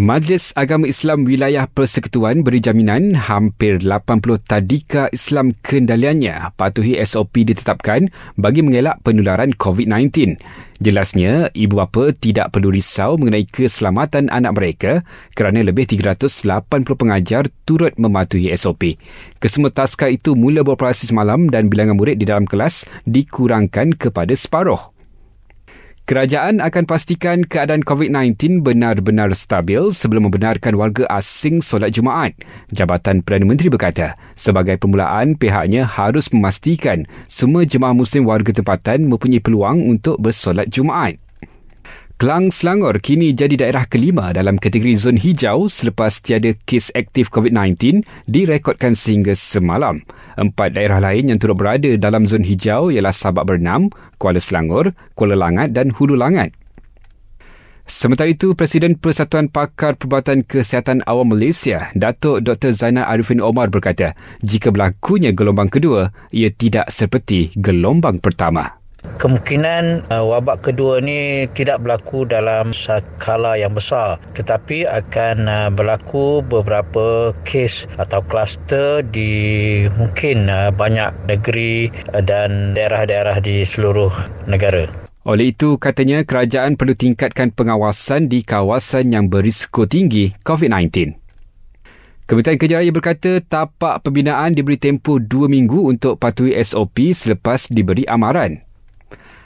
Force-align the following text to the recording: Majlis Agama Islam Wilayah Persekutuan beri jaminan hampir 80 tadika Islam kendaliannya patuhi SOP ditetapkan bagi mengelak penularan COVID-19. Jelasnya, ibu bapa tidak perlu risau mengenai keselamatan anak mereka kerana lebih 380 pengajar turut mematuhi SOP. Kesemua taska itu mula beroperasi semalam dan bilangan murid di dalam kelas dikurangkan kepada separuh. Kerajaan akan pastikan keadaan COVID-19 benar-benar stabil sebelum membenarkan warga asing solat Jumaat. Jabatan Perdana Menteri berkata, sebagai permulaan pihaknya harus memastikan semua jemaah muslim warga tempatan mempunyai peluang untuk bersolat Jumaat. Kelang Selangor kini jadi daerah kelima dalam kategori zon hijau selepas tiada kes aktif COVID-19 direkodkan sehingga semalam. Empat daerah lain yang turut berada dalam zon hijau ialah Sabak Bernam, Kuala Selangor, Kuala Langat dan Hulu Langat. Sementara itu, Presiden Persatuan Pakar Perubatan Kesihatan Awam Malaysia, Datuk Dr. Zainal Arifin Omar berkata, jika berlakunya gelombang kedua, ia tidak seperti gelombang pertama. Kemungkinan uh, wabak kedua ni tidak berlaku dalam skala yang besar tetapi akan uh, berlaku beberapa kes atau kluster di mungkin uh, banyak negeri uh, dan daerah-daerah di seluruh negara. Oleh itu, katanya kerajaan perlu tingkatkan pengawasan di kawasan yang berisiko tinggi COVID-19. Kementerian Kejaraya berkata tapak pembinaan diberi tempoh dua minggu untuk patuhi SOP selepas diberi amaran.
Majlis 0.00 0.56
Agama 0.56 0.88
Islam 0.88 1.28
Wilayah 1.28 1.68
Persekutuan 1.68 2.40
beri 2.40 2.64
jaminan 2.64 3.12
hampir 3.12 3.84
80 3.84 4.40
tadika 4.48 5.12
Islam 5.12 5.52
kendaliannya 5.60 6.56
patuhi 6.56 6.96
SOP 7.04 7.44
ditetapkan 7.44 8.08
bagi 8.40 8.64
mengelak 8.64 8.96
penularan 9.04 9.52
COVID-19. 9.52 10.40
Jelasnya, 10.80 11.52
ibu 11.52 11.76
bapa 11.76 12.16
tidak 12.16 12.48
perlu 12.48 12.72
risau 12.72 13.20
mengenai 13.20 13.44
keselamatan 13.44 14.32
anak 14.32 14.56
mereka 14.56 14.92
kerana 15.36 15.60
lebih 15.60 15.84
380 15.84 16.64
pengajar 16.96 17.52
turut 17.68 17.92
mematuhi 18.00 18.56
SOP. 18.56 18.96
Kesemua 19.36 19.68
taska 19.68 20.08
itu 20.08 20.32
mula 20.32 20.64
beroperasi 20.64 21.12
semalam 21.12 21.52
dan 21.52 21.68
bilangan 21.68 22.00
murid 22.00 22.16
di 22.16 22.24
dalam 22.24 22.48
kelas 22.48 22.88
dikurangkan 23.04 24.00
kepada 24.00 24.32
separuh. 24.32 24.99
Kerajaan 26.10 26.58
akan 26.58 26.90
pastikan 26.90 27.46
keadaan 27.46 27.86
COVID-19 27.86 28.66
benar-benar 28.66 29.30
stabil 29.30 29.94
sebelum 29.94 30.26
membenarkan 30.26 30.74
warga 30.74 31.06
asing 31.06 31.62
solat 31.62 31.94
Jumaat. 31.94 32.34
Jabatan 32.74 33.22
Perdana 33.22 33.46
Menteri 33.46 33.70
berkata, 33.70 34.18
sebagai 34.34 34.74
permulaan 34.74 35.38
pihaknya 35.38 35.86
harus 35.86 36.26
memastikan 36.34 37.06
semua 37.30 37.62
jemaah 37.62 37.94
muslim 37.94 38.26
warga 38.26 38.50
tempatan 38.50 39.06
mempunyai 39.06 39.38
peluang 39.38 39.86
untuk 39.86 40.18
bersolat 40.18 40.66
Jumaat. 40.66 41.29
Kelang 42.20 42.52
Selangor 42.52 43.00
kini 43.00 43.32
jadi 43.32 43.56
daerah 43.56 43.88
kelima 43.88 44.28
dalam 44.28 44.60
kategori 44.60 44.92
zon 44.92 45.16
hijau 45.16 45.72
selepas 45.72 46.20
tiada 46.20 46.52
kes 46.68 46.92
aktif 46.92 47.32
COVID-19 47.32 48.04
direkodkan 48.28 48.92
sehingga 48.92 49.32
semalam. 49.32 50.04
Empat 50.36 50.76
daerah 50.76 51.00
lain 51.00 51.32
yang 51.32 51.40
turut 51.40 51.56
berada 51.56 51.88
dalam 51.96 52.28
zon 52.28 52.44
hijau 52.44 52.92
ialah 52.92 53.16
Sabak 53.16 53.48
Bernam, 53.48 53.88
Kuala 54.20 54.36
Selangor, 54.36 54.92
Kuala 55.16 55.32
Langat 55.32 55.72
dan 55.72 55.96
Hulu 55.96 56.12
Langat. 56.12 56.52
Sementara 57.88 58.28
itu, 58.28 58.52
Presiden 58.52 59.00
Persatuan 59.00 59.48
Pakar 59.48 59.96
Perubatan 59.96 60.44
Kesihatan 60.44 61.00
Awam 61.08 61.32
Malaysia, 61.32 61.88
Datuk 61.96 62.44
Dr. 62.44 62.76
Zainal 62.76 63.08
Arifin 63.08 63.40
Omar 63.40 63.72
berkata, 63.72 64.12
jika 64.44 64.68
berlakunya 64.68 65.32
gelombang 65.32 65.72
kedua, 65.72 66.12
ia 66.36 66.52
tidak 66.52 66.92
seperti 66.92 67.48
gelombang 67.56 68.20
pertama. 68.20 68.79
Kemungkinan 69.20 70.08
uh, 70.12 70.24
wabak 70.24 70.64
kedua 70.64 71.00
ni 71.00 71.48
tidak 71.56 71.84
berlaku 71.84 72.28
dalam 72.28 72.72
skala 72.72 73.56
yang 73.56 73.72
besar 73.72 74.20
tetapi 74.36 74.84
akan 74.88 75.48
uh, 75.48 75.68
berlaku 75.72 76.44
beberapa 76.44 77.36
kes 77.44 77.88
atau 77.96 78.20
kluster 78.24 79.04
di 79.04 79.84
mungkin 79.96 80.48
uh, 80.48 80.72
banyak 80.72 81.12
negeri 81.28 81.88
uh, 82.12 82.24
dan 82.24 82.76
daerah-daerah 82.76 83.40
di 83.40 83.64
seluruh 83.64 84.12
negara. 84.48 84.88
Oleh 85.28 85.52
itu, 85.52 85.76
katanya 85.76 86.24
kerajaan 86.24 86.80
perlu 86.80 86.96
tingkatkan 86.96 87.52
pengawasan 87.52 88.32
di 88.32 88.40
kawasan 88.40 89.12
yang 89.12 89.28
berisiko 89.28 89.84
tinggi 89.84 90.32
COVID-19. 90.48 91.20
Kementerian 92.24 92.62
Kejaraya 92.62 92.90
berkata 92.94 93.42
tapak 93.44 94.06
pembinaan 94.06 94.56
diberi 94.56 94.80
tempoh 94.80 95.20
dua 95.20 95.50
minggu 95.50 95.90
untuk 95.90 96.16
patuhi 96.16 96.56
SOP 96.62 97.10
selepas 97.10 97.68
diberi 97.68 98.06
amaran. 98.06 98.69